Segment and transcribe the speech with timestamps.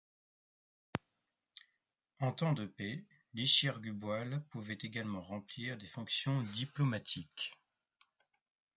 [2.21, 3.05] En temps de paix,
[3.35, 7.51] l'Ichirgu-boil pouvait également remplir des fonctions diplomatiques.